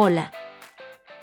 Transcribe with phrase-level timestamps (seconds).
[0.00, 0.30] Hola.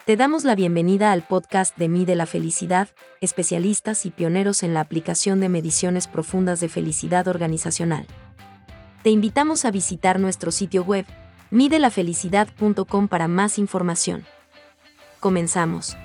[0.05, 2.89] Te damos la bienvenida al podcast de Mide la Felicidad,
[3.21, 8.05] especialistas y pioneros en la aplicación de mediciones profundas de felicidad organizacional.
[9.01, 11.05] Te invitamos a visitar nuestro sitio web,
[11.51, 14.25] midelafelicidad.com para más información.
[15.21, 15.95] Comenzamos.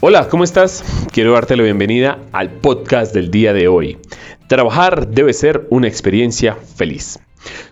[0.00, 0.84] Hola, ¿cómo estás?
[1.10, 3.98] Quiero darte la bienvenida al podcast del día de hoy.
[4.46, 7.18] Trabajar debe ser una experiencia feliz.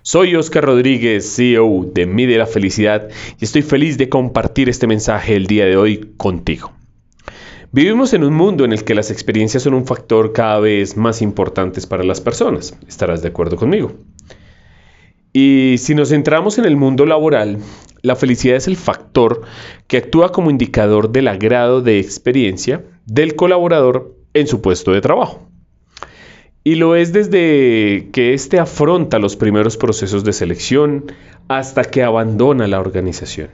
[0.03, 5.37] Soy Oscar Rodríguez, CEO de Mide la Felicidad y estoy feliz de compartir este mensaje
[5.37, 6.73] el día de hoy contigo.
[7.71, 11.23] Vivimos en un mundo en el que las experiencias son un factor cada vez más
[11.23, 12.77] importante para las personas.
[12.89, 13.93] ¿Estarás de acuerdo conmigo?
[15.33, 17.59] Y si nos centramos en el mundo laboral,
[18.07, 19.43] la felicidad es el factor
[19.89, 25.49] que actúa como indicador del agrado de experiencia del colaborador en su puesto de trabajo.
[26.63, 31.07] Y lo es desde que éste afronta los primeros procesos de selección
[31.49, 33.49] hasta que abandona la organización.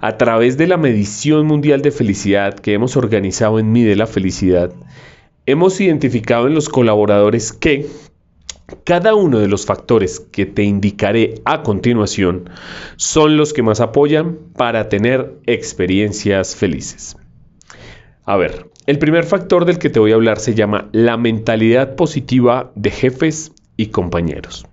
[0.00, 4.72] A través de la medición mundial de felicidad que hemos organizado en Mide la Felicidad,
[5.44, 7.86] hemos identificado en los colaboradores que
[8.84, 12.50] cada uno de los factores que te indicaré a continuación
[12.96, 17.16] son los que más apoyan para tener experiencias felices.
[18.24, 21.96] A ver, el primer factor del que te voy a hablar se llama la mentalidad
[21.96, 24.66] positiva de jefes y compañeros.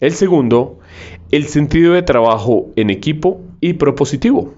[0.00, 0.78] El segundo,
[1.30, 4.54] el sentido de trabajo en equipo y propositivo.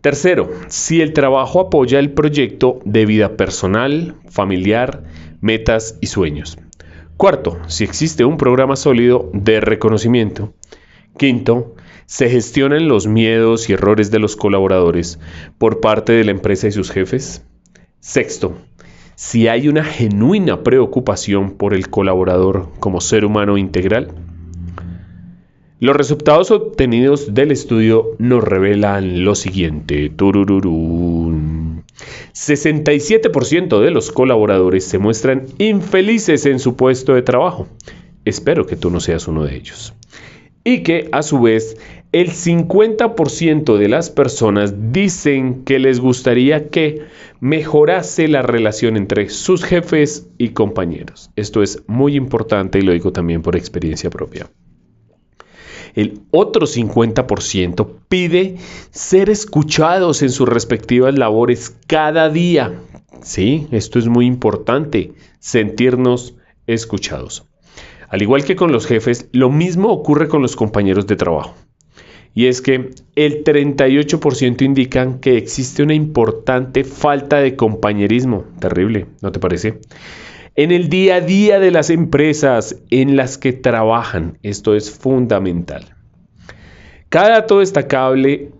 [0.00, 5.04] Tercero, si el trabajo apoya el proyecto de vida personal, familiar,
[5.40, 6.58] metas y sueños.
[7.22, 10.54] Cuarto, si existe un programa sólido de reconocimiento.
[11.16, 15.20] Quinto, se gestionan los miedos y errores de los colaboradores
[15.56, 17.46] por parte de la empresa y sus jefes.
[18.00, 18.56] Sexto,
[19.14, 24.08] si hay una genuina preocupación por el colaborador como ser humano integral.
[25.78, 30.10] Los resultados obtenidos del estudio nos revelan lo siguiente.
[32.32, 37.68] 67% de los colaboradores se muestran infelices en su puesto de trabajo.
[38.24, 39.94] Espero que tú no seas uno de ellos.
[40.64, 41.76] Y que a su vez
[42.12, 47.02] el 50% de las personas dicen que les gustaría que
[47.40, 51.30] mejorase la relación entre sus jefes y compañeros.
[51.36, 54.50] Esto es muy importante y lo digo también por experiencia propia.
[55.94, 58.56] El otro 50% pide
[58.90, 62.80] ser escuchados en sus respectivas labores cada día.
[63.22, 66.34] Sí, esto es muy importante, sentirnos
[66.66, 67.44] escuchados.
[68.08, 71.54] Al igual que con los jefes, lo mismo ocurre con los compañeros de trabajo.
[72.34, 78.44] Y es que el 38% indican que existe una importante falta de compañerismo.
[78.58, 79.80] Terrible, ¿no te parece?
[80.56, 84.38] En el día a día de las empresas en las que trabajan.
[84.42, 85.94] Esto es fundamental.
[87.08, 88.52] Cada dato destacable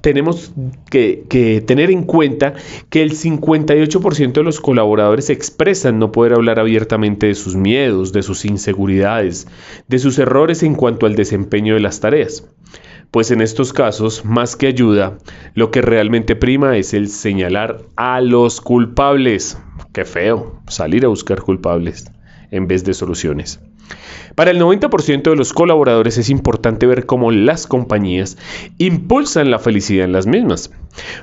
[0.00, 0.52] tenemos
[0.90, 2.54] que, tener en cuenta
[2.88, 8.22] que el 58% de los colaboradores expresan no poder hablar abiertamente de sus miedos, de
[8.22, 9.46] sus inseguridades,
[9.88, 12.48] de sus errores en cuanto al desempeño de las tareas.
[13.10, 15.18] Pues en estos casos, más que ayuda,
[15.54, 19.58] lo que realmente prima es el señalar a los culpables.
[19.94, 22.10] Qué feo, salir a buscar culpables
[22.50, 23.60] en vez de soluciones.
[24.34, 28.36] Para el 90% de los colaboradores es importante ver cómo las compañías
[28.78, 30.72] impulsan la felicidad en las mismas,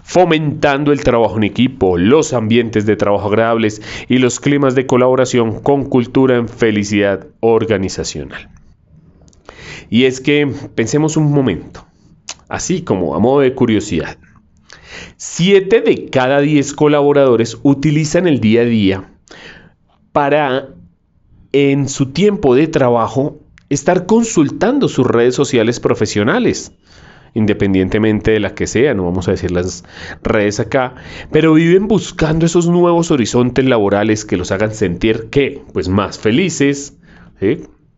[0.03, 5.59] fomentando el trabajo en equipo, los ambientes de trabajo agradables y los climas de colaboración
[5.59, 8.51] con cultura en felicidad organizacional.
[9.89, 11.85] Y es que pensemos un momento,
[12.47, 14.17] así como a modo de curiosidad.
[15.17, 19.11] Siete de cada diez colaboradores utilizan el día a día
[20.11, 20.69] para,
[21.51, 26.73] en su tiempo de trabajo, estar consultando sus redes sociales profesionales,
[27.33, 29.85] independientemente de la que sea, no vamos a decir las
[30.21, 30.95] redes acá,
[31.31, 36.97] pero viven buscando esos nuevos horizontes laborales que los hagan sentir que, pues más felices,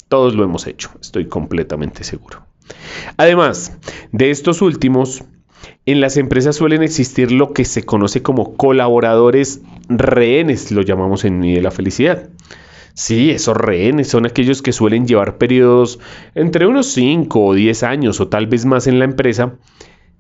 [0.08, 2.46] todos lo hemos hecho, estoy completamente seguro.
[3.18, 3.76] Además
[4.12, 5.24] de estos últimos,
[5.86, 11.42] en las empresas suelen existir lo que se conoce como colaboradores rehenes, lo llamamos en
[11.42, 12.30] de la felicidad.
[12.94, 16.00] Sí, esos rehenes son aquellos que suelen llevar periodos
[16.36, 19.56] entre unos 5 o 10 años o tal vez más en la empresa,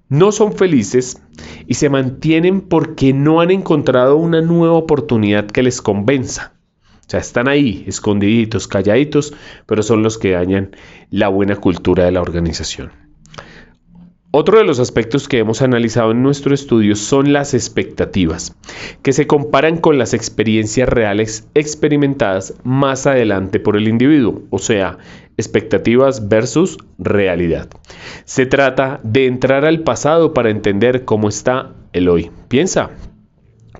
[0.10, 1.22] no son felices
[1.68, 6.54] y se mantienen porque no han encontrado una nueva oportunidad que les convenza.
[7.06, 9.34] O sea, están ahí, escondiditos, calladitos,
[9.66, 10.75] pero son los que dañan
[11.10, 13.02] la buena cultura de la organización.
[14.35, 18.56] Otro de los aspectos que hemos analizado en nuestro estudio son las expectativas,
[19.03, 24.97] que se comparan con las experiencias reales experimentadas más adelante por el individuo, o sea,
[25.38, 27.69] expectativas versus realidad.
[28.25, 32.31] Se trata de entrar al pasado para entender cómo está el hoy.
[32.47, 32.89] Piensa,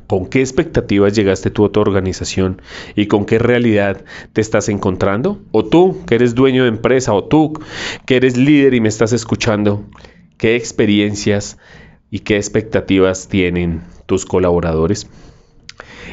[0.06, 2.62] ¿Con qué expectativas llegaste tú a tu organización
[2.96, 4.04] y con qué realidad
[4.34, 5.42] te estás encontrando?
[5.52, 7.54] O tú, que eres dueño de empresa, o tú,
[8.06, 9.86] que eres líder y me estás escuchando,
[10.38, 11.58] ¿qué experiencias
[12.10, 15.10] y qué expectativas tienen tus colaboradores?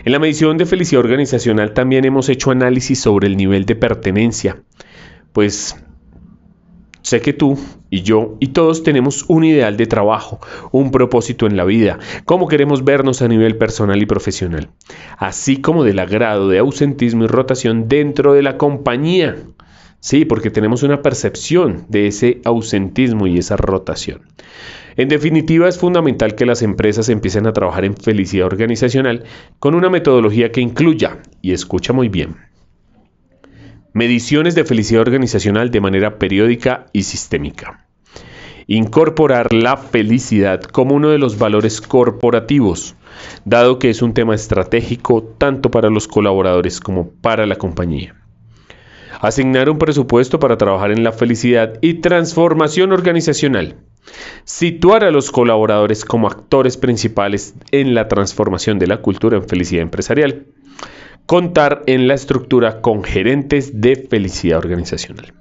[0.04, 4.62] En la medición de felicidad organizacional también hemos hecho análisis sobre el nivel de pertenencia,
[5.32, 5.76] pues
[7.02, 7.58] Sé que tú
[7.88, 10.38] y yo y todos tenemos un ideal de trabajo,
[10.70, 14.68] un propósito en la vida, cómo queremos vernos a nivel personal y profesional,
[15.16, 19.36] así como del agrado de ausentismo y rotación dentro de la compañía.
[20.00, 24.22] Sí, porque tenemos una percepción de ese ausentismo y esa rotación.
[24.96, 29.24] En definitiva, es fundamental que las empresas empiecen a trabajar en felicidad organizacional
[29.58, 32.36] con una metodología que incluya, y escucha muy bien,
[33.92, 37.88] Mediciones de felicidad organizacional de manera periódica y sistémica.
[38.68, 42.94] Incorporar la felicidad como uno de los valores corporativos,
[43.44, 48.19] dado que es un tema estratégico tanto para los colaboradores como para la compañía.
[49.20, 53.76] Asignar un presupuesto para trabajar en la felicidad y transformación organizacional.
[54.44, 59.82] Situar a los colaboradores como actores principales en la transformación de la cultura en felicidad
[59.82, 60.46] empresarial
[61.30, 65.32] contar en la estructura con gerentes de felicidad organizacional.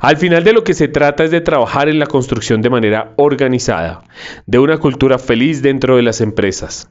[0.00, 3.12] Al final de lo que se trata es de trabajar en la construcción de manera
[3.16, 4.04] organizada
[4.46, 6.88] de una cultura feliz dentro de las empresas,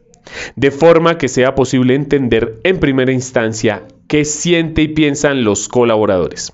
[0.58, 6.52] de forma que sea posible entender en primera instancia qué siente y piensan los colaboradores,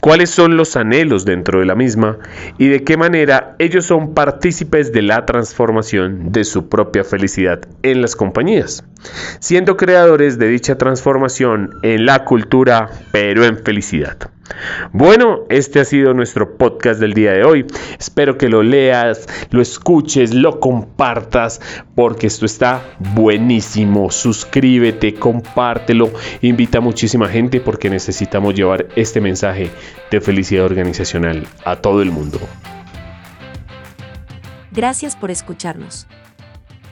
[0.00, 2.18] cuáles son los anhelos dentro de la misma
[2.58, 8.02] y de qué manera ellos son partícipes de la transformación de su propia felicidad en
[8.02, 8.84] las compañías,
[9.40, 14.30] siendo creadores de dicha transformación en la cultura, pero en felicidad.
[14.92, 17.66] Bueno, este ha sido nuestro podcast del día de hoy.
[17.98, 21.60] Espero que lo leas, lo escuches, lo compartas,
[21.94, 24.10] porque esto está buenísimo.
[24.10, 26.10] Suscríbete, compártelo,
[26.42, 29.70] invita muchísima gente porque necesitamos llevar este mensaje
[30.10, 32.38] de felicidad organizacional a todo el mundo.
[34.72, 36.06] Gracias por escucharnos.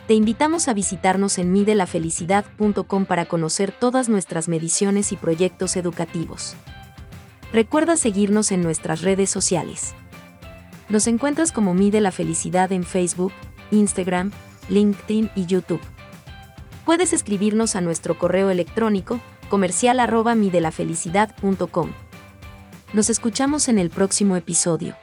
[0.06, 6.56] Te invitamos a visitarnos en midelafelicidad.com para conocer todas nuestras mediciones y proyectos educativos.
[7.52, 9.94] Recuerda seguirnos en nuestras redes sociales.
[10.88, 13.32] Nos encuentras como Mide la Felicidad en Facebook,
[13.70, 14.32] Instagram,
[14.68, 15.80] LinkedIn y YouTube.
[16.84, 21.92] Puedes escribirnos a nuestro correo electrónico comercial arroba midelafelicidad.com.
[22.94, 24.96] Nos escuchamos en el próximo episodio.